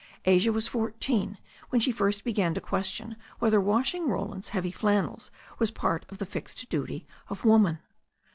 [0.25, 1.37] Asia was fourteen
[1.69, 6.25] when she first began to question whether washing Roland's heavy flannels was part of the
[6.25, 7.77] fixed duty of woman.